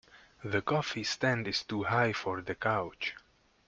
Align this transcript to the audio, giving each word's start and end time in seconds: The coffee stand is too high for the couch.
The 0.43 0.63
coffee 0.63 1.03
stand 1.03 1.47
is 1.47 1.61
too 1.61 1.83
high 1.83 2.13
for 2.13 2.41
the 2.41 2.55
couch. 2.55 3.13